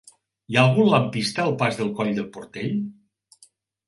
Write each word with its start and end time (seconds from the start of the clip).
Hi 0.51 0.55
ha 0.59 0.61
algun 0.67 0.87
lampista 0.93 1.43
al 1.43 1.53
pas 1.59 1.77
del 1.81 1.91
Coll 1.99 2.09
del 2.21 2.31
Portell? 2.39 2.73